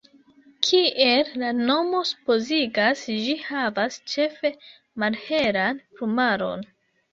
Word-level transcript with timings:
Kiel 0.67 1.29
la 1.41 1.51
nomo 1.57 1.99
supozigas, 2.13 3.05
ĝi 3.27 3.37
havas 3.51 4.01
ĉefe 4.15 4.53
malhelan 5.07 5.83
plumaron. 5.97 6.69